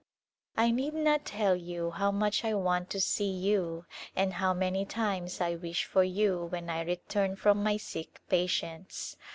I 0.57 0.71
need 0.71 0.95
not 0.95 1.25
tell 1.25 1.55
you 1.55 1.91
how 1.91 2.09
much 2.09 2.43
I 2.43 2.55
want 2.55 2.89
to 2.89 2.99
see 2.99 3.29
you 3.29 3.85
and 4.15 4.33
how 4.33 4.51
many 4.51 4.83
times 4.83 5.39
I 5.39 5.53
wish 5.53 5.85
for 5.85 6.03
you 6.03 6.45
when 6.45 6.71
I 6.71 6.81
return 6.81 7.35
from 7.35 7.61
my 7.61 7.77
sick 7.77 8.19
patients. 8.27 9.15